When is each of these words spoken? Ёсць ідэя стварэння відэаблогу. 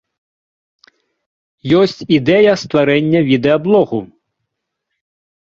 Ёсць 1.81 2.01
ідэя 2.17 2.51
стварэння 2.63 3.19
відэаблогу. 3.31 3.99